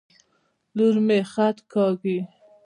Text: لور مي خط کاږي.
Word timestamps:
لور 0.77 0.95
مي 1.07 1.19
خط 1.31 1.57
کاږي. 1.71 2.17